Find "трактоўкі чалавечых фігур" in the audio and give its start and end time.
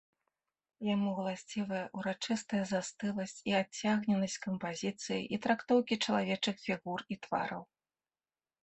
5.45-6.99